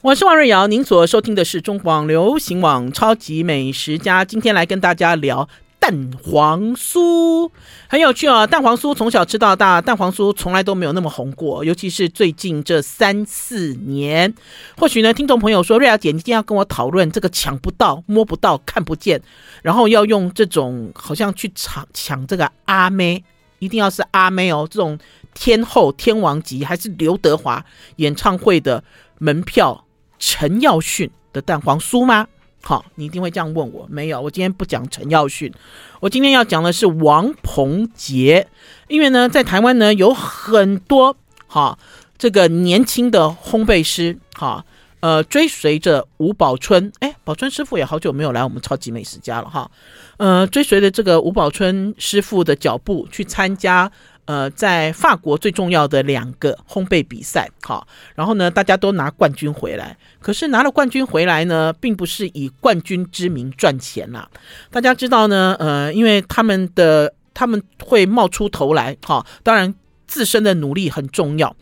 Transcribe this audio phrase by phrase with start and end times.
[0.00, 4.24] 我是王瑞瑶，您所收听的是中广流行网超级美食家。
[4.24, 5.48] 今天来跟大家聊
[5.80, 7.50] 蛋黄酥，
[7.88, 8.46] 很有趣哦。
[8.46, 14.32] 蛋黄酥从小吃到大，蛋黄酥从来都没有那么红过，尤其是最近这三四年。
[14.76, 19.20] 或许呢，听众朋友说，瑞瑶姐，你一定要跟我讨论这个抢不到、摸不到、看不见，
[19.62, 23.24] 然后要用这种好像去抢抢这个阿妹，
[23.58, 24.96] 一定要是阿妹哦，这种
[25.34, 27.64] 天后、天王级，还是刘德华
[27.96, 28.84] 演唱会的
[29.18, 29.86] 门票。
[30.18, 32.26] 陈耀迅的蛋黄酥吗？
[32.60, 33.86] 好，你一定会这样问我。
[33.88, 35.52] 没有，我今天不讲陈耀迅，
[36.00, 38.48] 我今天要讲的是王鹏杰。
[38.88, 41.78] 因为呢，在台湾呢有很多哈
[42.18, 44.64] 这个年轻的烘焙师哈，
[45.00, 49.70] 呃，追随着吴宝春，哎，宝春师傅也好久没有来我们超级美食家了哈，
[50.16, 53.90] 呃，追随着这个吴宝春师傅的脚步去参加。
[54.28, 59.96] 呃，在法国最重要的两个烘焙比赛，好，然后呢，大家都拿冠军回来。
[60.20, 64.28] 可是拿了冠军回来呢，并不是以冠军之名赚钱啦。
[64.70, 69.74] 大家知道呢，呃，因为他们的他们会冒出头来，好，当然
[70.06, 71.56] 自身的努力很重要，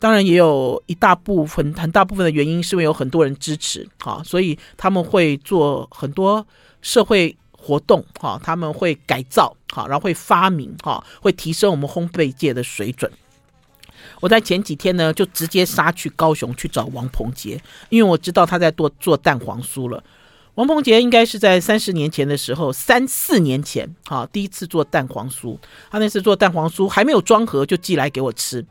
[0.00, 6.46] 当然也有一大部分很大部分的原因是因为有很多人支持，好，所以他们会做很多
[6.80, 7.36] 社会。
[7.66, 13.10] 活动哈，他们会改造哈，然后会发明哈，会提升我们烘焙界的水准。
[14.20, 20.04] 我在前几天呢，就直接杀去高雄去找王鹏杰，因为我知道他在做做蛋黄酥了。
[20.54, 25.58] 王鹏杰应该是在三十年前的时候，三四年前哈，第一次做蛋黄酥。
[25.90, 28.64] 他那次做蛋黄酥还没有装盒，就寄来给我吃。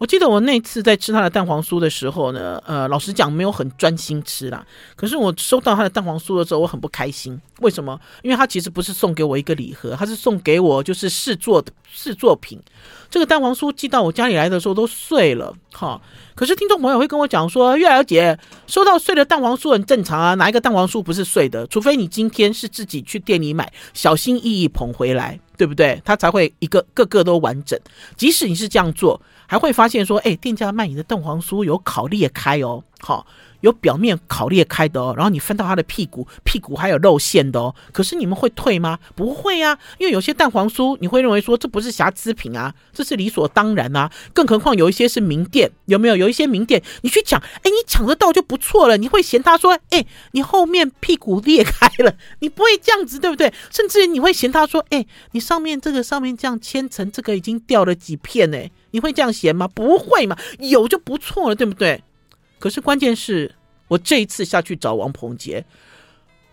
[0.00, 4.66] 我记得我那次在吃他的蛋黄酥的时候呢，呃，老实讲没有很专心吃啦。
[4.96, 7.38] 可是我收到他的蛋黄酥的时候，我很不开心。
[7.58, 8.00] 为什么？
[8.22, 12.58] 因为他其实不是送给我一个礼盒，他是送给我就是试做的试作品。
[13.10, 16.00] 这个蛋黄酥寄到我家里来的时候都碎了，哈。
[16.34, 21.66] 可是听众朋友会跟我讲说，月儿姐收到碎的蛋黄酥很正常啊，哪一个蛋黄酥不是碎的？
[21.66, 26.00] 除非你今天是自己去店里买，小心翼翼捧回来，对不对？
[26.06, 27.78] 它才会一个个个都完整。
[28.16, 29.20] 即使你是这样做。
[29.50, 33.26] 还会发现说，哎，店家卖你的蛋黄酥有烤裂开哦，好，
[33.62, 37.74] 有表面烤裂开的哦，然后你翻到它的屁股，屁股还有肉馅的哦。
[37.90, 39.00] 可是你们会退吗？
[39.16, 44.08] 不会啊，因为有些蛋黄酥你会认为说这不是瑕疵品啊，这是理所当然啊。
[44.32, 46.14] 更何况有一些是名店，有没有？
[46.14, 48.96] 有一些名店你去抢，哎，你抢得到就不错了。
[48.96, 53.52] 你会嫌他说，哎，你后面屁股裂开了， 你不会这样子，对不对？
[53.68, 58.56] 甚至你会嫌他说，哎，你上面这个上面这样千层，这个已经掉了几片呢。
[58.90, 59.68] 你会这样嫌吗？
[59.68, 62.02] 不会嘛，有就不错了，对不对？
[62.58, 63.54] 可是关键是
[63.88, 65.64] 我这一次下去找王鹏杰，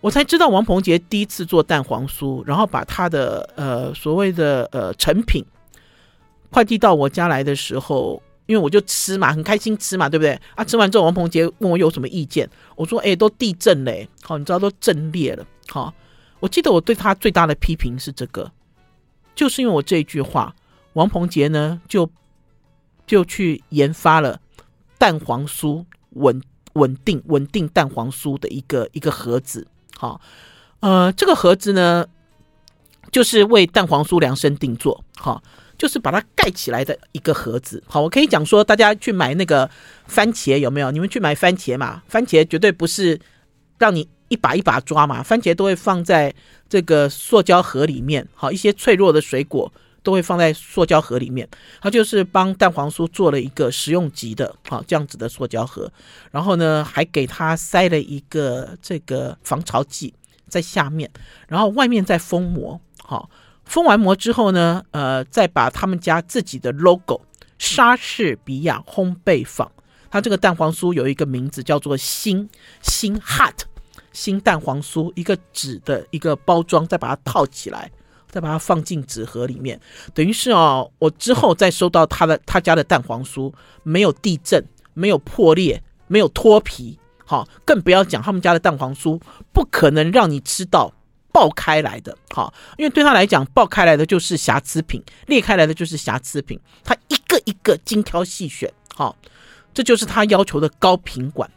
[0.00, 5.44] 我才知道王鹏杰第一次做蛋黄酥，然后把他的呃所谓的呃成品
[6.50, 10.40] 快递到我家来的时候，因为我就吃嘛，很开心吃嘛，对不对？
[10.54, 15.92] 啊，吃完之后，王鹏杰问我有什么意见，我说：哎，都地震嘞，好，你知道都震裂了，好，
[16.40, 18.50] 我记得我对他最大的批评是这个，
[19.34, 20.54] 就是因为我这一句话，
[20.94, 22.10] 王鹏杰呢就。
[23.08, 24.38] 就去研发了
[24.98, 26.40] 蛋黄酥稳
[26.74, 30.20] 稳定稳定蛋黄酥的一个一个盒子，好，
[30.80, 32.06] 呃，这个盒子呢，
[33.10, 35.42] 就是为蛋黄酥量身定做，好，
[35.78, 39.68] 就是把它盖起来的一个盒子，好，我可以讲说，大家去买那个
[40.06, 40.90] 番茄有没有？
[40.90, 42.02] 你们去买番茄嘛？
[42.06, 43.18] 番茄绝对不是
[43.78, 46.32] 让你一把一把抓嘛，番茄都会放在
[46.68, 49.72] 这个塑胶盒里面，好，一些脆弱的水果。
[50.02, 51.48] 都会放在塑胶盒里面，
[51.80, 55.90] 它就是帮蛋黄酥做了一个食用级的，好，这样子的塑胶盒，
[56.30, 60.14] 然后呢，还给它塞了一个这个防潮剂
[60.48, 61.10] 在下面，
[61.46, 63.28] 然后外面再封膜，好，
[63.64, 67.20] 封完膜之后呢，呃，再把他们家自己的 logo
[67.58, 69.70] 莎士比亚烘焙坊，
[70.10, 72.48] 它这个蛋黄酥有一个名字叫做新
[72.82, 73.54] 新 hot
[74.12, 77.90] 新蛋黄酥，一个纸的一个包装，再把它套起来。
[78.28, 79.80] 再把它放进纸盒里面，
[80.14, 83.52] 等于是哦，我之后再收到他的他家的蛋黄酥，
[83.82, 84.62] 没有地震，
[84.94, 89.20] 没有破裂，没有脱皮，好，更不要讲他们家的蛋黄酥，
[89.52, 90.92] 不可能让你吃到
[91.32, 99.16] 爆开来的，好，因为对他来讲，爆开来的就是瑕疵品，裂开来的就是瑕疵品，他一个一个精挑细选，好，
[99.72, 101.50] 这就是他要求的高品管。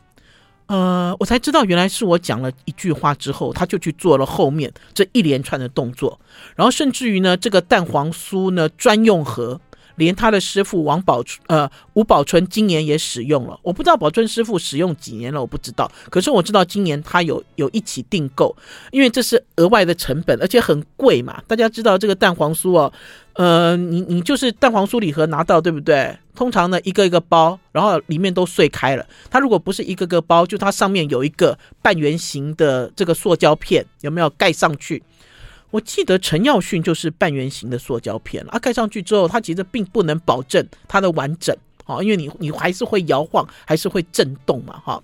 [0.72, 6.18] 呃，我才知道原来是我讲了一句话之后，他就去做了后面这一连串的动作，
[6.56, 9.60] 然后甚至于呢，这个蛋黄酥呢专用盒
[9.96, 13.60] 连他的师傅王宝呃吴宝春今年也使用了。
[13.64, 15.92] 我不知道宝春师傅使用几年了，我不知道。
[16.10, 18.56] 可是我知道今年他有有一起订购，
[18.92, 21.42] 因为这是额外的成本，而且很贵嘛。
[21.48, 22.92] 大家知道这个蛋黄酥哦，
[23.34, 26.18] 呃，你你就是蛋黄酥礼盒拿到对不对？
[26.34, 29.06] 通常呢一个一个包，然后里面都碎开了。
[29.30, 35.04] 它如果不是一个个包，就它上面有一个半圆形的这个塑胶片，有没有盖上去？
[35.72, 45.02] 我记得陈耀迅就是半圆形的塑胶片啊，盖上去之后，它其实并不能保证它的完整，哈，因为你你还是会摇晃，还是会震动嘛，哈。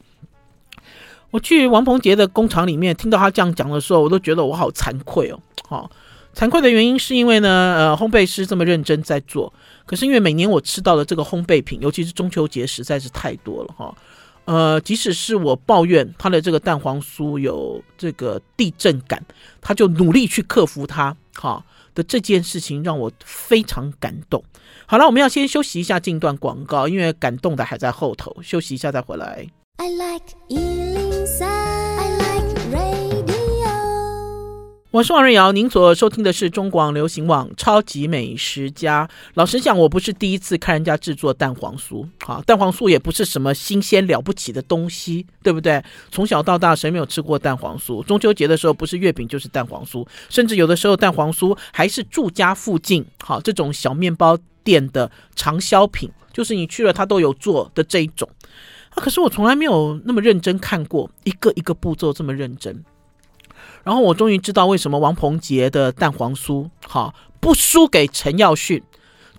[1.31, 5.89] 我去王鹏杰的工厂里面，听到他这样讲的时候，我都觉得我好惭愧哦，哈，
[6.35, 9.51] 惭愧的原因是因为呢，呃，烘焙师这么认真在做，
[9.85, 13.95] 可是因为每年我吃到的这个烘焙品，尤其是中秋节，实在是太多了，哈。
[14.47, 19.21] 呃，即使是我抱怨他的这个蛋黄酥有这个地震感，
[19.59, 21.61] 他就努力去克服它，哈
[21.94, 24.41] 的这件事情让我非常感动。
[24.85, 29.45] 好了，我们要先休息一下，进段广告，因为感动的还在后头，休息一下再回来。
[29.75, 30.23] I like
[34.97, 39.07] 我是王瑞瑶，您所收听的是中广流行网《超级美食家》。
[39.35, 45.83] 老实讲，我不是第一次看人家制作蛋黄酥，好，蛋黄酥也不是什么新鲜了不起的东西，对不对？
[46.11, 48.03] 从小到大，谁没有吃过蛋黄酥？
[48.05, 58.27] 中秋节的时候，不是月饼就是蛋黄酥，甚至有的时候蛋黄酥还是住家附近好这种小面包店的长销品，就是你去了他都有做的这一种。
[58.89, 62.83] 啊，可是我从来没有那么认真看过一个一个步骤这么认真。
[63.88, 68.84] 然后我终于知道为什么王鹏杰的蛋黄酥好不输给陈耀迅，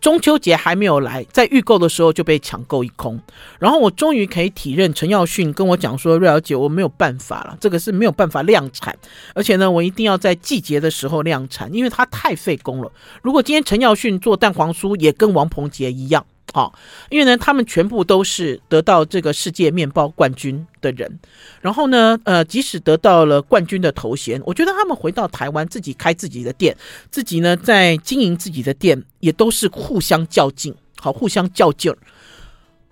[0.01, 3.21] 中秋节还没有来，在预购的时候就被抢购一空。
[3.59, 8.97] 然后我终于可以体认陈耀迅跟我讲说：“瑞瑶姐，我没有办法了，这个是没有办法量产，
[9.35, 12.91] 而且呢，我一定要在季节的时候量产，因为它太费工了。
[13.21, 16.73] 如果今天陈耀迅做蛋黄酥也跟王鹏杰一样。”好，
[17.11, 21.19] 因为呢，他们全部都是得到这个世界面包冠军的人，
[21.61, 26.75] 然后呢，呃，即使得到了冠军的头衔，我觉得他们回到台湾自己开自己的店，
[27.11, 31.99] 自己呢在经营自己的店，也都是互相较劲，好，互相较劲儿，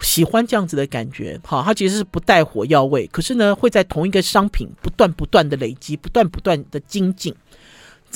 [0.01, 1.41] 喜欢这样子的感觉。
[1.43, 7.35] 好，他其实是不带火药味，可是呢，会在同一个商品不断不断的累积，不断不断的精进。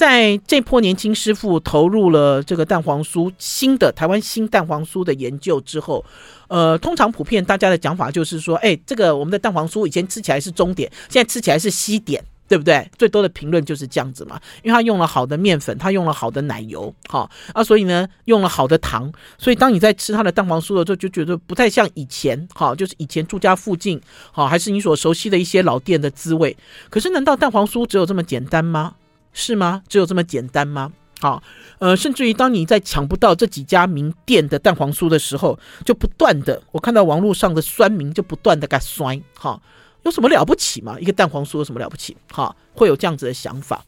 [0.01, 6.03] 在这波年轻师傅投入了这个蛋黄酥新的台湾新蛋黄酥的研究之后，
[6.49, 12.91] 呃，通常普遍大家的讲法就是说，哎，这个我们的蛋黄酥以前吃起来是中点，现在吃起来是西点，对不对？
[12.97, 24.01] 最多的评论就是这样子嘛，因为他用了好的面粉，他用了好的奶油，好啊，所以呢，用了好的糖，所以当你在吃他的蛋黄酥的时候，就觉得不太像以前，好，就是以前住家附近，
[24.33, 26.57] 好，还是你所熟悉的一些老店的滋味。
[26.89, 28.95] 可是，难道蛋黄酥只有这么简单吗？
[29.33, 29.83] 是吗？
[29.89, 30.93] 只有这么简单吗？
[31.21, 31.43] 好，
[31.79, 39.61] 呃，甚至于当你在抢不到这几家名店的蛋黄酥的时候，就不断的，我看到网络上的酸民就不断的给酸，哈，
[40.05, 40.99] 有什么了不起吗？
[40.99, 42.17] 一个蛋黄酥有什么了不起？
[42.33, 43.85] 哈，会有这样子的想法。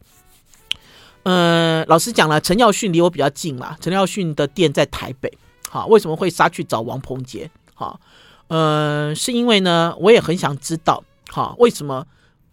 [1.23, 5.35] 呃，老实讲了，陈耀训离我比较近嘛，陈耀训的店在台北，
[5.69, 7.49] 好，为什么会杀去找王鹏杰？
[7.73, 7.99] 好，
[8.47, 12.05] 呃，是因为呢，我也很想知道，哈，为什么？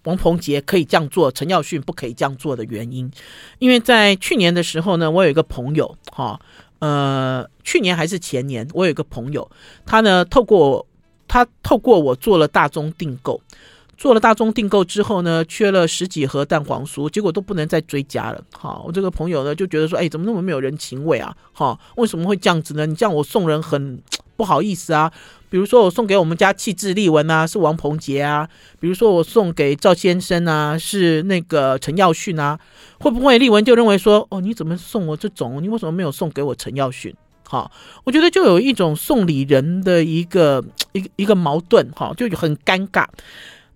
[0.05, 3.11] 王鹏杰可以这样做，陈耀迅不可以这样做的原因，
[3.59, 6.41] 因为在去年的时候呢，我有一个朋友，哈，
[6.79, 9.51] 呃，去年还是前年，我有一个朋友，
[9.85, 10.87] 他呢透过
[11.29, 13.41] 他透过我做了大宗订购，
[14.01, 22.87] 做了大宗订购之后呢，缺了十几盒蛋黄酥，结果都不能再追加了，哈，我这个朋友呢就觉得说，哎，怎么那么没有人情味啊，哈，为什么会这样子呢？
[22.87, 24.03] 你这样我送人很
[24.39, 25.13] 不好意思啊。
[25.51, 28.47] 比如说我送给我们家气质丽文啊，是王鹏杰啊；
[28.81, 32.59] 比如说我送给赵先生啊，是那个陈耀迅啊，
[33.01, 35.63] 会不会丽文就认为说，哦，你怎么送我这种？
[35.63, 37.15] 你为什么没有送给我陈耀迅？
[37.47, 37.71] 好，
[38.05, 43.05] 我觉得就有一种送礼人的一个 一个一个矛盾，哈，就很尴尬。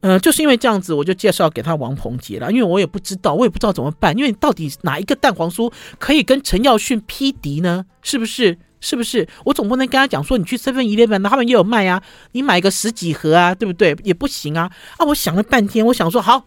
[0.04, 7.86] 呃，就是因为这样子，我就介绍给他王鹏杰了，因为我也不知道，我也不知道怎么办，因为到底哪一个蛋黄酥可以跟陈耀迅匹敌呢？
[8.02, 8.58] 是不是？
[8.80, 9.26] 是不是？
[9.46, 13.96] 我总不能跟他讲说，你去 Seven Eleven，他们也有卖啊，你买个十几盒啊，对不对？
[14.04, 14.70] 也不行啊！
[14.98, 16.44] 啊，我想了半天，我想说好，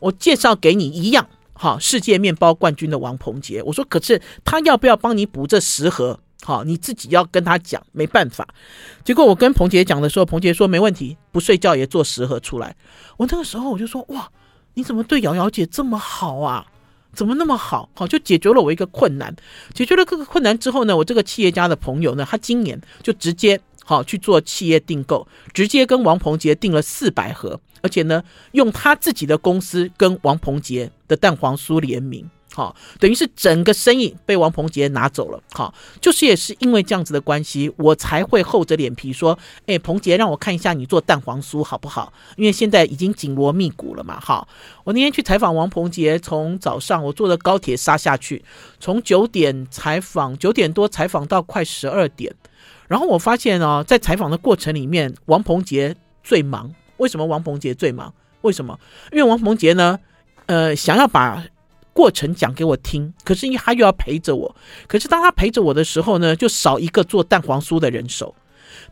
[0.00, 3.62] 我介绍给你一样，好，世界面包冠军的王鹏杰。
[3.62, 6.20] 我说，可是他要不要帮你补这十盒？
[6.42, 8.46] 好，你自己要跟他讲，没办法。
[9.04, 12.74] 结果我跟鹏杰讲的时候，鹏杰说没问题，不睡觉也做十盒出来。
[13.16, 14.30] 我那个时候我就说，哇，
[14.74, 16.66] 你怎么对瑶瑶姐这么好啊？
[17.12, 17.88] 怎么那么好？
[17.94, 19.34] 好，就解决了我一个困难。
[19.74, 32.30] 解决了这个困难之后呢，我这个企业家的朋友呢，他今年就直接好去做企业订购，直接跟王鹏杰订了四百盒，而且呢，用他自己的公司跟王鹏杰的蛋黄酥联名。
[32.58, 35.40] 好，等于是整个生意被王鹏杰拿走了。
[35.52, 42.12] 好，就是也是因为这样子的关系，我才会厚着脸皮说，哎，鹏杰，让我看一下你做蛋黄酥好不好？
[42.34, 44.18] 因为现在已经紧锣密鼓了嘛。
[44.18, 44.48] 好，
[44.82, 48.44] 我那天去采访王鹏杰，从早上我坐的高铁杀下去，
[48.80, 52.34] 从九点采访，九点多采访到快十二点，
[52.88, 56.74] 然后我发现哦，在采访的过程里面，王鹏杰最忙。
[56.96, 58.12] 为什么王鹏杰最忙？
[58.40, 58.76] 为什么？
[59.12, 60.00] 因为王鹏杰呢，
[60.46, 61.44] 呃，想要把。
[61.98, 64.54] 过程讲给我听，可是因为他又要陪着我，
[64.86, 68.32] 可是当他陪着我的时候呢，就少一个做蛋黄酥的人手，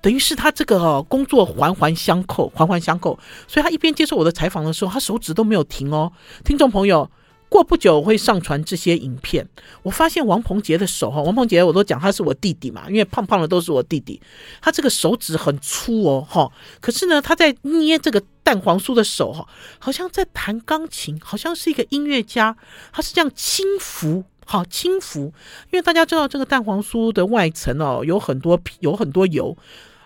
[0.02, 6.10] 等于是他这个工作环环相扣，环环相扣，所以他一边接受我的采访的时候，他手指都没有停哦。
[6.44, 7.08] 听众朋友，
[7.49, 9.49] 过不久我会上传这些影片，
[9.83, 14.21] 我发现王鹏杰的手哈，王鹏杰我都讲他是我弟弟嘛，因为胖胖的都是我弟弟，
[14.61, 16.50] 他这个手指很粗哦，哈，
[16.81, 18.23] 可是呢，他在捏这个。
[18.47, 19.45] 蛋黄酥的手哈，
[19.81, 22.57] 好像在弹钢琴，好像是一个音乐家。
[22.93, 25.23] 他是这样轻抚，好轻抚。
[25.23, 25.33] 因
[25.73, 29.59] 为大家知道这个蛋黄酥的外层哦，有很多皮，有很多油。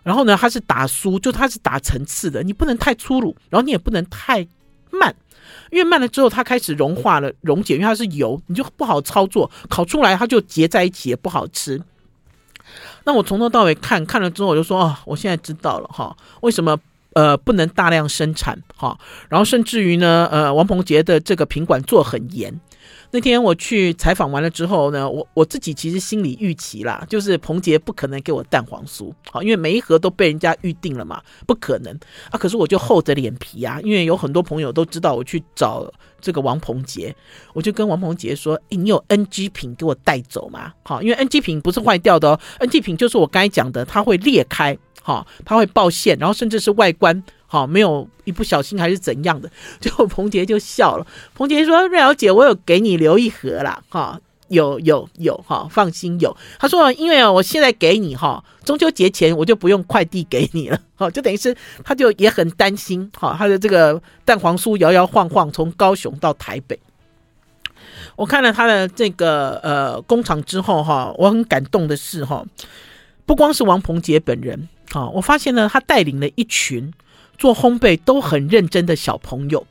[0.02, 4.48] 然后呢，它是打酥，就它是打层次的，你不能太粗鲁，然后你也不能太，
[5.70, 9.50] 越慢了之后它开始融化了、溶解，因为它是油，你就不好操作。
[9.68, 11.82] 烤出来它就结在一起，也不好吃。
[13.04, 16.78] 那我从头到尾看看了之后，我就说哦，我现在知道了哈，为什么？
[17.12, 18.96] 呃，不能大量生产哈，
[19.28, 22.60] 然后甚至于呢，呃，王鹏杰的这个品管做很严。
[23.10, 31.92] 那天我去采访完了之后呢，我我自己其实心里预期啦，就是鹏杰不可能给我蛋黄酥，好，因为每一盒都被人家预定了嘛，不可能
[32.30, 32.38] 啊。
[32.38, 37.14] 可是我就厚着脸皮啊，因为有很多朋友都知道我去找这个王鹏杰，
[37.52, 40.72] 我就跟王鹏杰说：“诶，你有 NG 品给我带走吗？
[40.82, 49.50] 好，因为 NG 品不是坏掉的哦，NG 品就是我刚才讲的，它会裂开。”好，它会爆线，然后甚至是外观好没有一不小心还是怎样的，
[49.82, 51.04] 最后彭杰就笑了。
[51.34, 61.52] 彭杰说：“瑞瑶姐，我有给你留一盒啦，哈，有有有，哈，放心有。”他说：“因为我现在给你哈，中秋节前我就不用快递给你了， 哈，就等于是
[61.82, 66.78] 他就也很担心，哈，他的这个蛋黄酥摇摇晃晃从高雄到台北。
[68.14, 72.44] 我看了他的这个呃工厂之后，哈，我很感动的是，哈，
[73.26, 76.92] 不光是王鹏杰本人。”好，我发现呢，他带领了一群
[77.40, 79.66] 做烘焙都很认真的小朋友。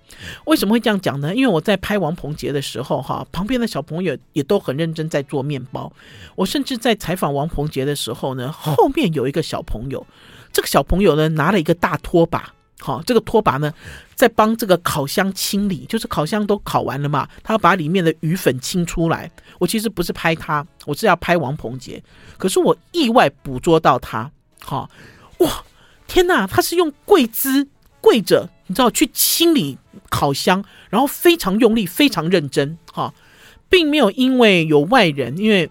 [0.45, 1.33] 为什么会这样讲呢？
[1.33, 5.89] 因为我在拍王鹏杰的时候，哈，旁边的小朋友也都很认真在做面包。
[6.35, 10.05] 我甚至在采访王鹏杰的时候呢，后面有一个小朋友，
[10.51, 13.71] 这个小朋友呢拿了一个大拖把，好，这个拖把呢
[14.15, 19.31] 在帮这个烤箱清理，就是烤箱都烤完了嘛，他要把里面的鱼粉清出来。
[19.59, 22.01] 我其实不是拍他，我是要拍王鹏杰，
[22.37, 24.29] 可是我意外捕捉到他。
[24.59, 24.89] 好
[25.37, 25.63] 哇，
[26.09, 26.47] 天哪！
[26.47, 27.67] 他是用跪姿
[28.01, 29.77] 跪着，你知道去清理
[30.09, 32.77] 烤箱，然后非常用力，非常认真。
[32.91, 33.13] 哈，
[33.69, 35.69] 并没有因为有外人，因为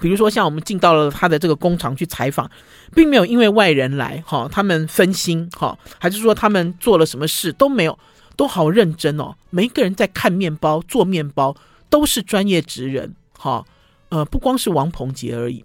[0.00, 2.48] 比如说像我们进到了他的这个工厂去采访，
[2.94, 7.98] 并没有因为外人来，哈，他们分心，哈，还是说他们做了什么事都没有，
[8.36, 9.34] 都好认真哦。
[9.50, 11.56] 每一个人在看面包、做面包，
[11.90, 13.16] 都是专业职人。
[13.36, 13.64] 哈，
[14.10, 15.64] 呃，不光是王鹏杰而已。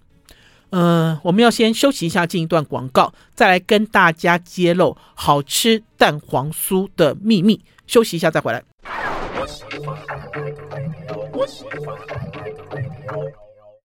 [0.72, 7.62] 嗯、我们要先休息一下，进一段广告，再来跟大家揭露好吃蛋黄酥的秘密。
[7.88, 8.64] 休息一下再回来。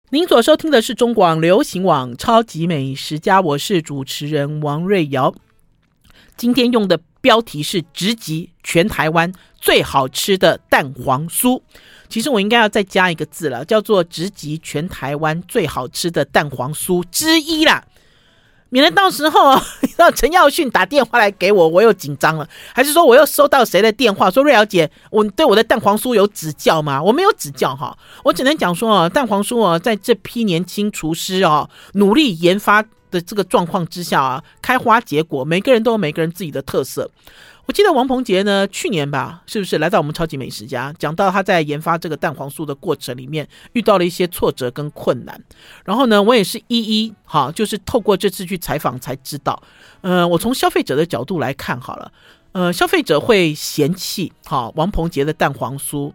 [0.10, 5.34] 您所收听的是中广流行网《超级美食家》，我是主持人王瑞瑶。
[6.36, 11.62] 今天用的标题是直击全台湾最好吃的蛋黄酥。
[12.12, 17.84] 其实我应该要再加一个字了，叫做“直击全台湾最好吃的蛋黄酥之一”啦，
[18.70, 19.58] 免得到时候
[19.96, 27.02] 让 陈耀迅打电话来给我，我又紧张了，还是说我又收到谁的电话说瑞肴姐，我对我的蛋黄酥有指教吗？
[27.02, 37.10] 我没有指教哈，我只能讲说啊，蛋黄酥啊，在这批年轻厨师啊努力研发的这个状况之下啊，开花结果，每个人都有每个人自己的特色。
[37.72, 45.42] 我记得王鹏杰呢，去年吧，是不是来到我们超级美食家，讲到他在研发这个蛋黄酥的过程里面遇到了一些挫折跟困难，
[45.86, 49.64] 然后呢，我也是一一哈，就是透过这次去采访才知道，
[50.02, 52.12] 呃，我从消费者的角度来看好了，
[52.52, 56.12] 呃，消费者会嫌弃哈王鹏杰的蛋黄酥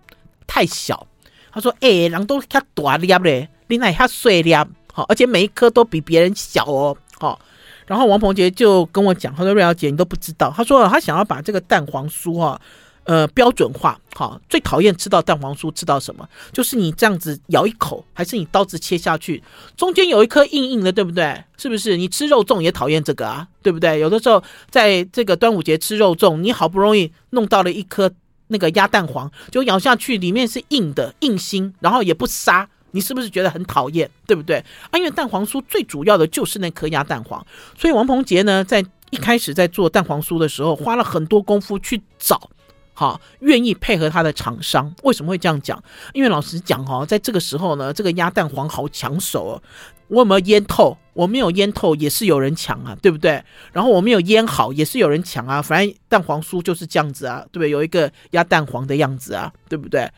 [0.46, 1.06] 太小，
[1.50, 4.54] 他说，哎，人都较大粒嘞，另外较碎粒，
[4.92, 7.40] 好，而且每一颗都比别人小哦，好。
[7.86, 10.52] 然后王鹏杰就跟我讲，他说：“瑞瑶姐，你都不知道。
[10.56, 12.60] 他说他想要把这个蛋黄酥哈，
[13.04, 13.98] 呃，标准化。
[14.14, 16.28] 好，最讨厌吃到蛋黄酥，吃到什么？
[16.52, 19.42] 就是你这样子咬一口，还是你刀子切下去，
[19.76, 21.44] 中间有一颗硬硬的，对不对？
[21.56, 21.96] 是不是？
[21.96, 24.00] 你吃肉粽也讨厌这个啊，对不对？
[24.00, 28.10] 有的时候在这个端午节吃肉粽，你好不容易弄到了一颗
[28.48, 34.10] 那个鸭蛋黄，就咬下去里面是硬的硬心，然后也不沙，你是不是觉得很讨厌？
[34.26, 34.56] 对不对？
[34.90, 42.50] 啊，因为蛋黄酥最主要的就是那颗鸭蛋黄，所以王鹏杰呢，在一开始在做蛋黄酥的时候，花了很多功夫去找。
[42.98, 45.78] 哈，愿意配合他的厂商，为什么会这样讲？
[46.14, 49.62] 因为老实讲哈，在这个时候呢，这个鸭蛋黄好抢手哦。
[50.08, 50.96] 我有没有腌透？
[51.12, 53.44] 我没有腌透，也是有人抢啊，对不对？
[53.74, 55.60] 然后我没有腌好，也是有人抢啊。
[55.60, 57.70] 反正蛋黄酥就是这样子啊，对不对？
[57.70, 60.10] 有一个鸭蛋黄的样子啊，对不对？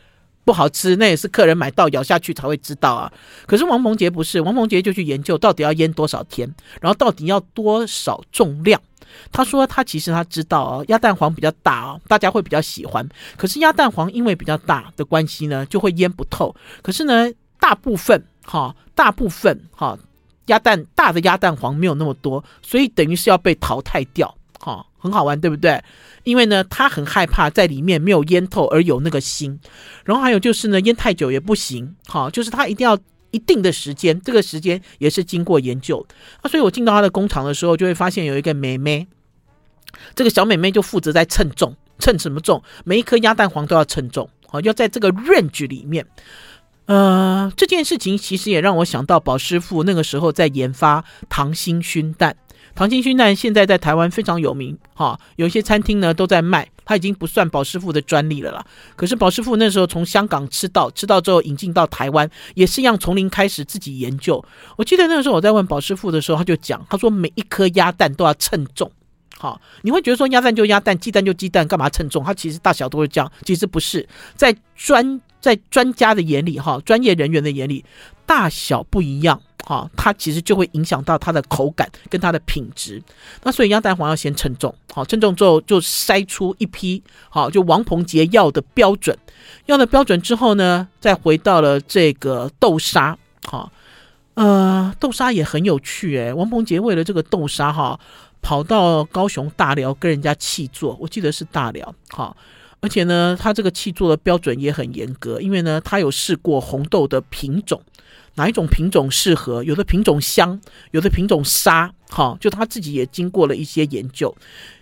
[0.49, 3.13] 不好吃，那也是客人买到咬下去才会知道啊。
[3.45, 6.51] 可是王鹏杰不是，王鹏杰就去研究到底要腌多少天，
[6.81, 8.81] 然后到底要多少重量。
[9.31, 13.07] 他说他其实他知道哦，鸭蛋黄比较大哦，大家会比较喜欢。
[13.37, 16.55] 可是鸭蛋黄因为比较大的关系呢，就会腌不透。
[16.81, 19.95] 可是呢，大部分哈，大部分哈，
[20.47, 24.35] 鸭蛋大的鸭蛋黄没有那么多，所以等于是要被淘汰掉。
[24.59, 25.81] 哈，很好玩，对不对？
[26.23, 29.57] 因为呢，他很害怕在里面没有腌透而有那个腥。
[30.03, 31.95] 然后还有就是呢，腌太久也不行。
[32.07, 32.97] 哈，就是他一定要
[33.31, 36.05] 一定的时间，这个时间也是经过研究。
[36.41, 39.07] 啊，所以我进到他的工厂的时候，就会发现有一个妹妹，
[40.13, 42.61] 这个小妹妹就负责在称重，称什么重？
[42.83, 44.29] 每一颗鸭蛋黄都要称重。
[44.47, 46.05] 好，要在这个 range 里面。
[46.87, 52.35] 呃，这件事情其实也让我想到宝师傅那个时候在研发糖心熏蛋。
[52.79, 58.65] 溏心熏蛋现在在台湾非常有名，哈，有一些餐厅呢都在卖，它已经不算宝师傅的专利了啦。
[58.95, 64.43] 可是宝师傅那时候从香港吃到，吃到之后引进到台湾，也是一样从零开始自己研究。
[64.77, 68.89] 我记得那个时候我在问宝师傅的时候，他就讲，他说每一颗鸭蛋都要称重，
[69.37, 72.23] 好，你会觉得说鸭蛋就鸭蛋，鸡蛋就鸡蛋，干嘛称重？
[72.23, 77.83] 它其实大小都是这样，其实不是，在专在专家的眼里，哈，专业人员的眼里，
[78.29, 79.41] 大小不一样。
[79.65, 83.01] 好，它其实就会影响到它的口感跟它的品质。
[83.43, 89.17] 那所以鸭蛋黄要先称重，好，称重之后就筛出一批，好，就王鹏杰要的标准，
[89.65, 93.71] 要的标准之后呢，再回到了这个豆沙，好，
[94.35, 96.31] 呃，豆沙也很有趣诶。
[96.31, 97.99] 王鹏杰为了这个豆沙哈，
[98.43, 102.35] 跑到高雄大寮跟人家气作，我记得是大寮，好，
[102.79, 107.79] 而且呢，他这个气作的标准也很严格，因为呢，他有试过红豆的品种。
[108.39, 109.61] 哪一种品种适合？
[109.65, 110.57] 有的品种香，
[110.91, 114.33] 有的品种沙，好，就他自己也经过了一些研究，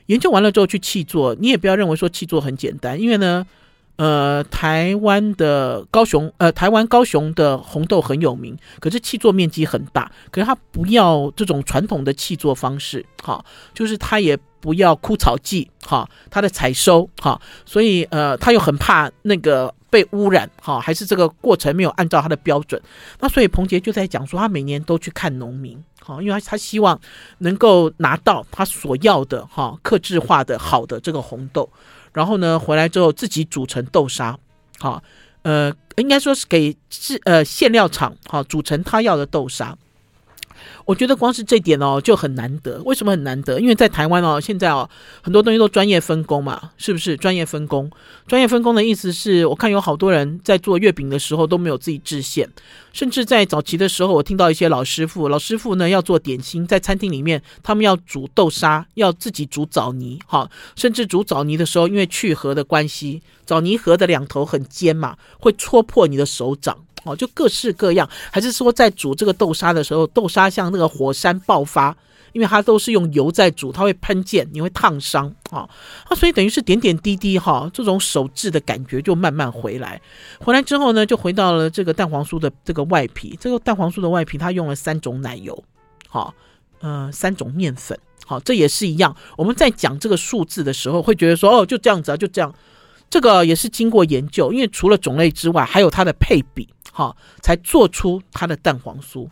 [0.06, 1.36] 研究完了之后去契作。
[1.40, 3.48] 你也不要认为说契作很简单，因为呢，
[3.96, 19.74] 呃，台湾的高雄，呃，台湾高雄的红豆很有名，可是契作面积很大，可是他不要这种传统的契作方式，好，就是他也不要枯草剂，哈，他的采收，哈，所以呃，他又很怕那个。
[19.90, 22.80] 被污染，哈，还是这个过程没有按照他的标准，
[23.22, 27.00] 那所以彭杰就在讲说，他每年都去看农民，哈，因为他他希望
[27.38, 31.70] 能够拿到他所要的，哈，克制化的好的这个红豆，
[32.12, 34.38] 然后呢，回来之后自己煮成豆沙，
[34.78, 35.02] 好，
[35.44, 39.78] 呃，应该说是给制呃馅料厂，哈，煮成他要的豆沙。
[40.88, 43.60] 我觉得光是这点哦就很难得，为什么很难得？
[43.60, 44.90] 因为在台湾哦，现在哦
[45.22, 47.18] 很多东西都专业分工嘛，是不是？
[47.18, 47.92] 专业分工，
[48.26, 52.50] 专业分工的意思是我看有好多人在做月饼的时候都没有自己制馅，
[52.94, 66.78] 甚至在早期的时候，我听到一些老师傅，老师傅呢要做点心，在餐厅里面他们要煮豆沙，要自己煮枣泥，哈，甚至煮枣泥的时候，因为去核的关系，枣泥核的两头很尖嘛，会戳破你的手掌。
[67.08, 71.96] 哦，就各式各样，还是说在煮这个豆沙的时候，豆沙像那个火山爆发，
[72.34, 75.68] 因为它都是用油在煮，它会喷溅，你会烫伤啊
[76.08, 80.02] 啊，所以等于是点点滴滴哈，这种手制的感觉就慢慢回来。
[80.40, 85.64] 回来之后呢，就回到了这个蛋黄酥的这个外皮，这个蛋黄酥的外皮它用了三种奶油，
[86.08, 86.34] 好，
[86.80, 89.16] 呃，三种面粉，好，这也是一样。
[89.38, 92.54] 我们在讲这个数字的时候，会觉得说哦，就这样子啊，就这样。
[93.10, 96.68] 这个也是经过研究，因为除了种类之外，还有它的配比。
[96.94, 99.30] 哈，才做出它的蛋黄酥。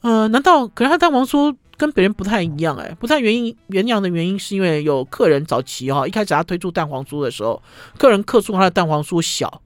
[0.00, 2.76] 呃，难道可是他蛋黄酥跟别人不太一样？
[2.78, 7.62] 哎，不太原因原样的原因是因为有客人早期哈，一开始他推出蛋黄酥的时候，
[7.96, 9.62] 客人客诉他的蛋黄酥小，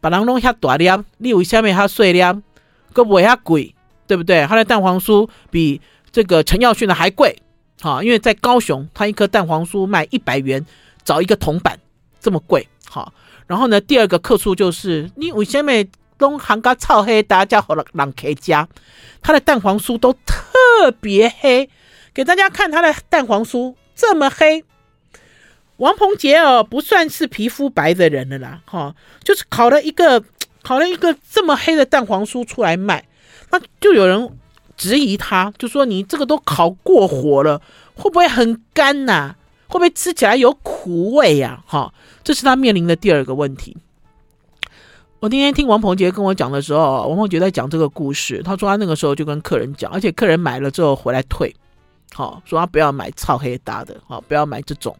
[0.00, 2.20] 把人弄下大粒，例如下面它碎粒，
[2.92, 3.72] 个尾下贵，
[4.08, 4.44] 对不对？
[4.48, 7.40] 他的蛋黄酥比这个陈耀迅的还贵。
[7.80, 10.66] 好，因为在高雄，他一颗蛋黄酥卖一百元，
[11.04, 11.78] 找一个铜板
[12.20, 12.68] 这么贵。
[12.88, 13.12] 好，
[13.46, 15.72] 然后呢，第二个客诉就是你为什么？
[16.18, 18.68] 东行个超黑，大家好了，朗 K 家，
[19.22, 21.70] 他的蛋黄酥都特别黑，
[22.12, 24.64] 给大家看他的蛋黄酥这么黑。
[25.76, 30.20] 王鹏杰哦，不算是皮肤白的人了啦，哈，就是烤了一个
[30.64, 33.06] 烤了一个这么黑的蛋黄酥出来卖，
[33.50, 34.36] 那就有人
[34.76, 37.62] 质疑他，就说你这个都烤过火了，
[37.94, 39.36] 会不会很干呐？
[39.68, 41.62] 会不会吃起来有苦味呀？
[41.66, 41.92] 哈，
[42.24, 43.76] 这是他面临的第二个问题。
[45.20, 51.54] 我那天听王鹏杰跟我讲的时候，王鹏杰在讲这个故事，他说他那个时候就跟客人讲，而且客人买了之后回来退，
[52.14, 54.96] 好，说他不要买超黑搭的，好，不要买这种。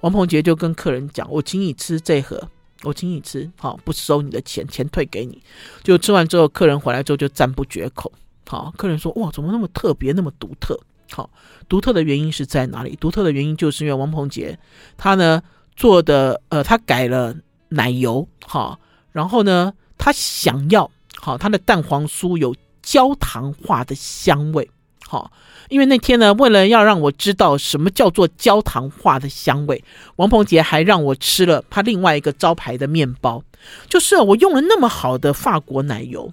[0.00, 2.48] 王鹏杰就跟客人讲，我请你吃这盒。
[2.82, 5.42] 我请你吃，好，不收你的钱，钱退给你。
[5.82, 8.12] 就吃完之后，客人回来之后就赞不绝口。
[8.46, 10.78] 好，客人说：“哇，怎么那么特别，那么独特？”
[11.10, 11.30] 好，
[11.68, 12.96] 独特的原因是在哪里？
[12.96, 14.58] 独特的原因就是因为王鹏杰
[14.96, 15.42] 他呢
[15.76, 17.34] 做的，呃，他改了
[17.68, 18.78] 奶油，好，
[19.12, 24.70] 然后呢，他想要好他的蛋黄酥有焦糖化的香味。
[25.06, 25.30] 好，
[25.68, 29.84] 因为那天呢，为了要让我知道什么叫做焦糖化的香味，
[30.16, 33.42] 王鹏杰还让我吃了他另外一个招牌的面包，
[33.88, 36.32] 就是我用了那么好的法国奶油，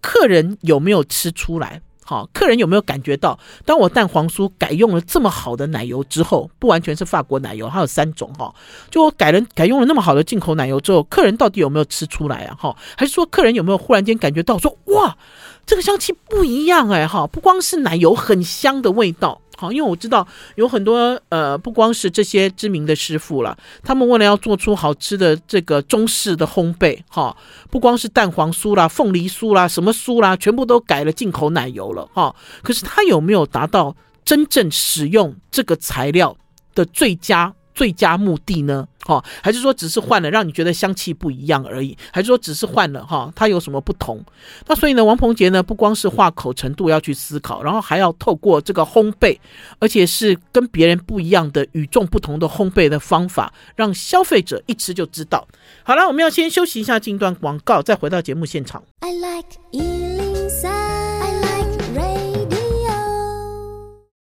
[0.00, 1.80] 客人有没有吃出来？
[2.10, 8.52] 好，客人有没有感觉到，当我蛋黄酥改用了这么好的奶油之后，不完全是法国奶油，还有三种哈，
[8.90, 12.56] 就我改了改用了那么好的进口奶油之后，客人到底有没有吃出来啊？
[12.58, 15.16] 哈，还是说客人有没有忽然间感觉到说哇？
[15.64, 27.36] 这个香气不一样哎，哈，不光是奶油很香的味道，好，因为我知道有很多呃，不光是这些知名的师傅了，他们为了要做出好吃的这个中式的烘焙，哈，
[27.70, 33.94] 不光是蛋黄酥啦、凤梨酥啦、什么酥啦，全部都改了进口奶油了，哈，可是他有没有达到
[34.24, 36.34] 真正使用这个材料
[36.74, 37.52] 的最佳？
[37.80, 38.86] 最佳目的呢？
[39.06, 41.96] 哈，还是说只是换了，让你觉得香气不一样而已？
[42.12, 43.32] 还是说只是换了哈？
[43.34, 44.22] 它有什么不同？
[44.66, 49.38] 那所以呢，王鹏杰呢，不光是化口程度要去思考，然后还要透过这个烘焙，
[49.78, 55.48] 而且是跟别人不一样的、与众不同的烘焙的方法，让消费者一吃就知道。
[55.82, 58.82] 好了，我们要先休息一下，进段广告，再回到节目现场。
[59.00, 59.48] I like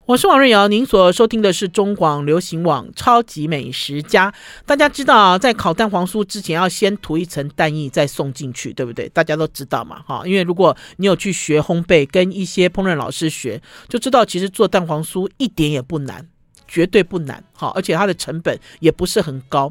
[0.08, 4.30] 我是王瑞瑶，您所收听的是中广流行网《超级美食家》。
[4.64, 9.06] 大家知道，在烤蛋黄酥之前要先涂一层蛋液，再送进去，对不对？
[9.10, 10.22] 大家都知道嘛，哈。
[10.24, 16.26] 因为如果你有去学烘焙，跟一些烹饪老师学，就知道其实做蛋黄酥一点也不难，
[16.66, 17.70] 绝对不难，哈。
[17.74, 19.70] 而且它的成本也不是很高。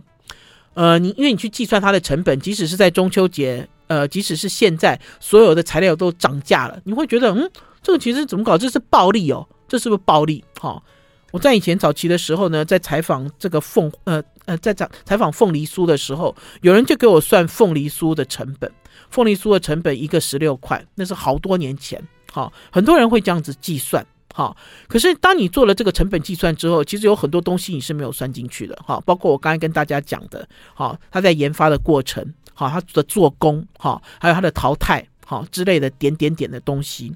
[0.76, 7.50] 呃，你因为你去计算它的成本，即使是在中秋节，呃，即使是现在所有的材料都涨价了，你会觉得，嗯，
[7.82, 8.56] 这个其实怎么搞？
[8.56, 9.50] 这是暴利哦。
[9.68, 10.44] 这是不是暴利？
[10.60, 10.82] 哈、
[11.32, 18.72] 我在以前早期的时候呢，在采访这个凤呃呃，在采采访凤梨酥的时候，有人就给我算凤梨酥的成本，
[19.10, 22.02] 凤梨酥的成本一个十六块，那是好多年前。
[22.32, 24.06] 哈、很多人会这样子计算。
[24.34, 28.78] 哈、哦，可是当你做了这个成本计算之后，其实有很多东西你是没有算进去的。
[28.86, 37.12] 哈、包括我刚才跟大家讲的，哈、哦，他在研发的过程，哈、哦，他的做工，哈、还有他的淘汰，哈、之类的点点点的东西。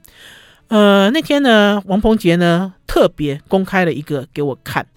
[0.72, 4.88] 呃，那天呢，王鹏杰呢特别公开了一个给我看，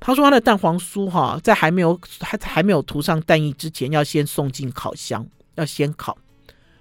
[0.00, 6.16] 他说他的蛋黄酥哈，在还没有还还没有涂上蛋液之前，要先送进烤箱，要先烤。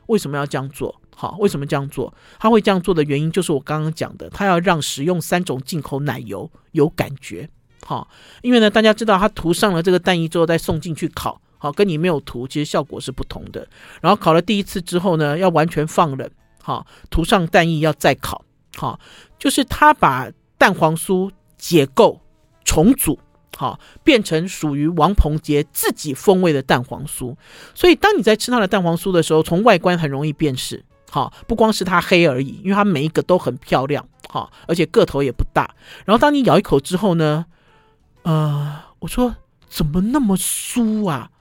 [0.05, 0.95] 为什么要这样做？
[1.13, 2.13] 好，为什么这样做？
[2.39, 7.49] 他会这样做的原因就是我刚刚讲的，他要让使用三种进口奶油有感觉。
[7.85, 8.07] 好，
[8.43, 13.67] 因为呢，大家知道他涂上了这个蛋液之后再送进去烤，好，跟你没有涂其实效果是不同的。
[13.99, 16.29] 然后烤了第一次之后呢，要完全放冷。
[16.67, 18.43] 好，涂上蛋液要再烤，
[18.75, 18.99] 好，
[19.39, 22.19] 就是他把蛋黄酥解构
[22.65, 23.17] 重组，
[23.55, 27.33] 好，变成属于王鹏杰自己风味的蛋黄酥。
[27.73, 35.73] 所以当你在吃他的蛋黄酥的时候，从外观很容易辨识，好，不光是它黑而已，因为它每一个都很漂亮，好，而且个头也不大。
[36.03, 37.45] 然后当你咬一口之后呢，
[38.23, 39.33] 呃，我说
[39.69, 41.31] 怎么那么酥啊？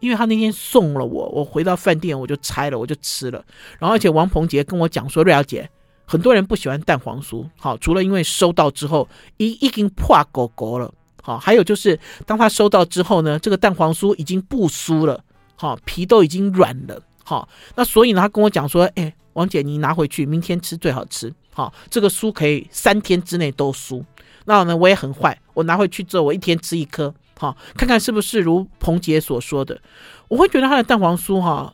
[0.00, 3.44] 因为他那天送了我，我回到饭店我就拆了，我就吃了。
[3.78, 5.68] 然后而且王鹏杰跟我讲说，瑞瑶姐，
[6.04, 15.22] 很多人不喜欢蛋黄酥，好，除了因为收到之后已已经破狗狗了，好，还有就是当他收到之后呢，这个蛋黄酥已经不酥了，
[15.56, 24.04] 好，皮都已经软了，好，那所以呢，他跟我讲说，哎，王姐你拿回去，明天吃最好吃，好，这个酥可以三天之内都酥。
[24.44, 27.12] 那呢，我也很坏，我拿回去之后，我一天吃一颗。
[27.38, 29.80] 好，看看是不是如彭杰所说的，
[30.26, 31.72] 我会觉得它的蛋黄酥哈，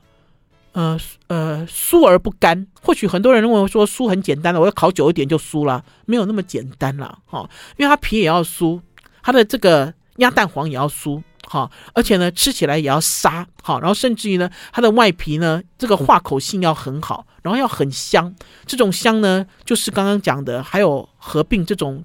[0.73, 2.67] 呃呃酥而不干。
[2.83, 7.49] 或许很多人认为说酥很简单的，我要烤久一点就酥了，没有那么简单了哈。
[7.79, 8.79] 因为它皮也要酥，
[9.23, 18.35] 它的这个鸭蛋黄也要酥哈，而且呢吃起来也要沙好，然后甚至于呢它的外皮呢这个化口性要很好，然后要很香。
[18.67, 22.05] 这种香呢就是刚刚讲的，还有合并这种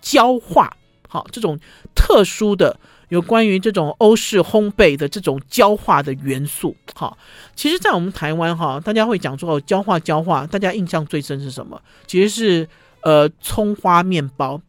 [0.00, 0.76] 焦化。
[1.14, 1.56] 好，这种
[1.94, 2.76] 特殊的
[3.08, 7.16] 有关于这种欧式烘焙的这种焦化的元素，好，
[7.54, 11.80] 其实，在我们台湾哈，大家会讲说，焦化焦化，大家印象最深是什么？
[12.08, 12.68] 其实是
[13.02, 14.60] 呃葱花面包。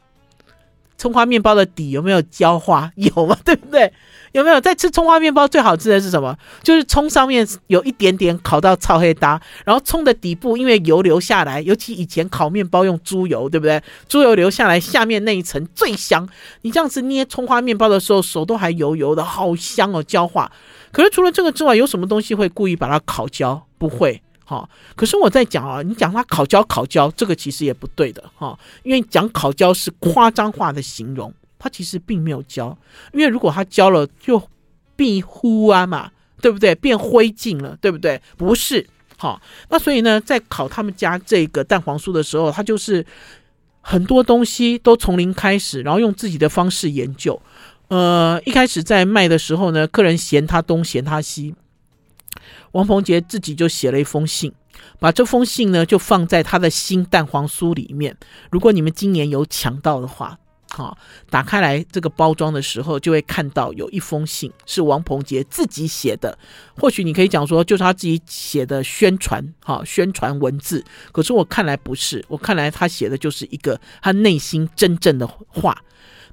[0.99, 2.91] 葱花面包的底有没有焦化？
[2.95, 3.35] 有吗？
[3.43, 3.91] 对不对？
[4.35, 6.37] 有没有在吃葱花面包最好吃的是什么？
[6.61, 13.81] 就是葱上面有一点点烤到超黑搭，然后葱的底部因为油流下来，尤其以前烤面包用猪油，对不对？
[14.09, 16.27] 猪油流下来，下面那一层最香。
[16.63, 20.51] 你这样子捏葱花面包的时候，手都还油油的，好香哦，焦化。
[20.91, 23.65] 可是除了这个之外，有什么东西会故意把它烤焦？
[23.77, 24.21] 不会。
[24.43, 32.77] 好，可是我在讲啊，你讲它烤焦烤焦，这个其实也不对的哈，因为讲烤焦是夸张化的形容，他其实并没有焦，
[33.13, 34.41] 因为如果它焦了就
[34.95, 36.75] 变糊啊嘛，对不对？
[36.75, 38.21] 变灰烬了，对不对？
[38.37, 38.85] 不是，
[39.17, 43.05] 好，那所以呢，在烤他们家这个蛋黄酥的时候，他就是
[43.81, 47.41] 很多东西都从零开始，然后用自己的方式研究。
[47.87, 51.55] 呃，一开始在卖的时候呢，客人嫌他东嫌他西。
[52.71, 54.51] 王鹏杰自己就写了一封信，
[54.99, 58.17] 把这封信呢就放在他的新蛋黄酥里面。
[58.51, 60.37] 如果你们今年有抢到的话，
[60.75, 60.97] 好，
[61.29, 66.37] 打开来这个包装的时候，就会看到有一封信是王鹏杰自己写的。
[66.77, 70.83] 或许你可以讲说，就是他自己写的宣传，哈，宣传文字。
[71.13, 75.81] 可是我看来不是，我看来他写的就是一个他内心真正的话。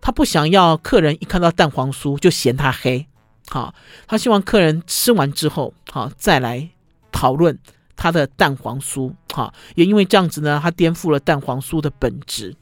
[0.01, 3.07] 他不想要客人一看到蛋黄酥就嫌他黑。
[3.47, 3.73] 好，
[4.09, 6.69] 他希望客人吃完之后，好再来
[7.13, 7.57] 讨论
[7.95, 9.15] 他的蛋黄酥。
[9.33, 12.57] 好，也因为这样子呢，他颠覆了蛋黄酥的本质。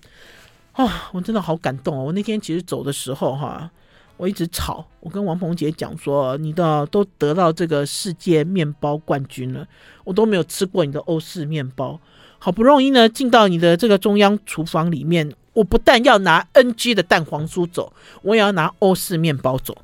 [0.81, 2.05] 啊，我真的好感动哦！
[2.05, 3.71] 我那天其实走的时候，哈，
[4.17, 9.67] 我一直吵，我跟王鹏杰讲说，你的都得到这个世界面包冠军了，
[10.05, 12.01] 我都没有吃过你的欧式面包。
[12.39, 19.77] 好不容易呢，进到你的这个中央厨房里面，我不但要拿 NG 的蛋黄酥走，我也要拿欧式面包走。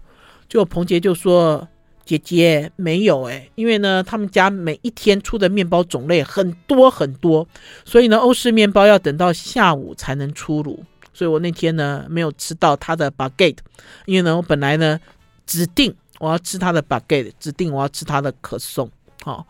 [0.49, 1.69] 就鹏杰就说
[2.07, 7.47] ：“姐姐没有哎，因为呢，他们家每一天出的面包种类很多很多，
[7.85, 10.85] 所以呢，欧式面包要等到下午才能出炉。
[11.13, 13.59] 所以我那天呢，没有吃到他的 baguette，
[14.05, 15.01] 因为呢，我本来呢
[15.47, 18.89] 指定我要吃他的 baguette，指定我要吃他的可颂。
[19.23, 19.45] 好，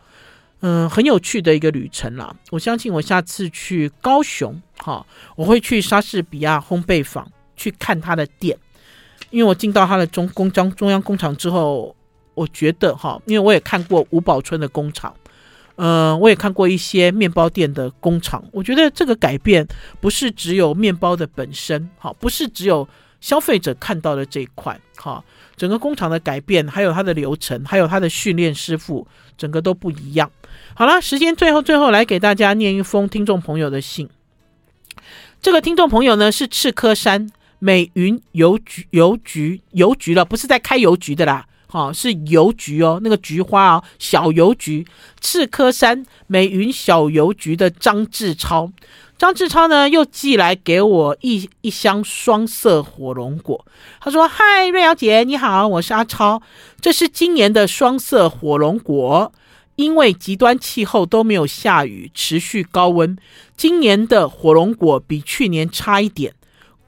[0.61, 2.35] 嗯，很有趣的一个旅程啦。
[2.49, 8.57] 我相信我下次去高雄，好，我会去莎士比亚烘焙坊去看他的店。”
[9.29, 11.93] 因为我进到他的中工中中央工厂之后，
[12.37, 15.11] 我觉得哈，因为我也看过吴宝春的工厂，
[15.77, 19.67] 嗯、我也看过一些面包店的工厂，我觉得这个改变
[19.99, 22.87] 不是只有面包的本身，哈，不是只有
[23.19, 25.23] 消费者看到的这一块，哈，
[25.55, 30.29] 整个工厂的改变，还有它的流程，还有它的训练师傅，整个都不一样。
[30.75, 34.07] 好了，时间最后最后来给大家念一封听众朋友的信，
[35.41, 37.29] 这个听众朋友呢是赤科山。
[37.59, 41.47] 美云邮局邮局邮局了，不是在开邮局的啦，
[41.77, 44.83] 好，是邮局哦，那个菊花哦，小邮局，
[45.21, 48.71] 赤科山美云小邮局的张志超，
[49.15, 53.63] 张志超呢又寄来给我一一箱双色火龙果，
[54.01, 56.41] 他说：“嗨，瑞瑶姐你好，我是阿超，
[56.81, 59.31] 这是今年的双色火龙果，
[59.75, 63.15] 因为极端气候都没有下雨，持续高温，
[63.55, 66.33] 今年的火龙果比去年差一点。”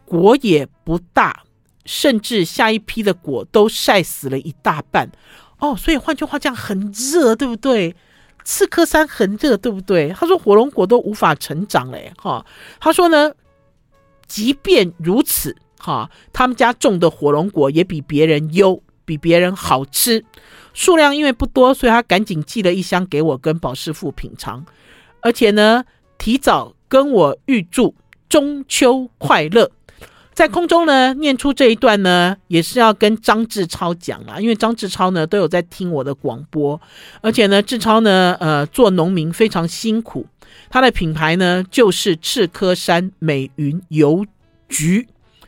[0.09, 1.43] 果也不大，
[1.91, 5.09] 甚至下一批的果都晒死了一大半
[5.57, 5.75] 哦。
[5.75, 7.95] 所以换句话讲，很热，对不对？
[8.43, 10.09] 刺科山很热，对不对？
[10.09, 12.45] 他说火龙果都无法成长嘞，哈、
[12.79, 13.33] 他说呢，
[14.27, 20.23] 即便如此，哈、他们家种的火龙果也比别人优，比别人好吃。
[20.75, 24.63] 数量因为不多，所以他赶紧寄了一箱给我跟宝师傅品尝，
[25.21, 25.83] 而且呢，
[26.19, 27.95] 提早跟我预祝
[28.29, 29.71] 中秋快乐。
[30.39, 36.79] 在空中呢，念出这一段呢，也是要跟张志超讲啦，因为张志超呢都有在听我的广播，
[37.19, 40.25] 而且呢，志超呢，呃，做农民非常辛苦，
[40.69, 44.25] 他的品牌呢就是赤科山美云邮
[44.69, 45.05] 局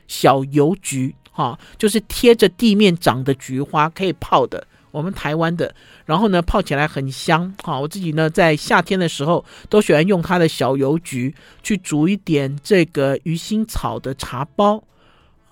[0.09, 5.73] 小邮局，哈，就是贴着地面长的菊花可以泡的，我们台湾的，
[6.05, 14.83] 然后呢泡起来很香，哈，我自己呢在夏天的时候都喜欢用它的小油菊去煮一点这个鱼腥草的茶包。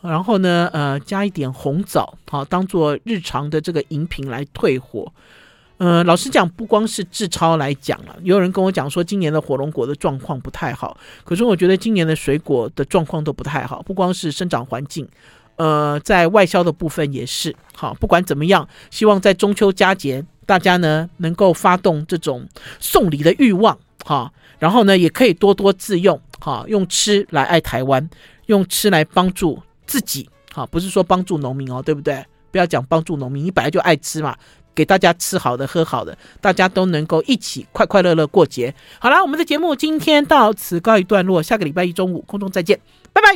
[0.01, 5.11] 然后呢，呃，加一点红枣，好，当做日常的这个饮品来退火。
[5.75, 10.97] 呃，老实讲，不光是志超来讲了，也有人跟我讲说，今年的火龙果的状况不太好。
[11.25, 15.05] 可是我觉得今年的水果的状况都不太好，不光是生长环境，
[15.59, 17.55] 呃，在外销的部分也是。
[17.75, 22.47] 好，不管怎么样，希望在中秋佳节，大家呢能够发动这种
[22.79, 28.09] 送礼的欲望，哈，然后呢也可以多多自用，哈，用吃来爱台湾，
[28.47, 29.61] 用吃来帮助。
[29.85, 32.23] 自己哈，不是说帮助农民哦，对不对？
[32.51, 34.37] 不要讲帮助农民，你本来就爱吃嘛，
[34.75, 38.71] 给大家吃好的、喝好的，大家都能够一起快快乐乐过节。
[38.99, 42.79] 好啦，我们的节目今天到此告一段落，下个礼拜一中午空中再见，
[43.11, 43.29] 拜拜。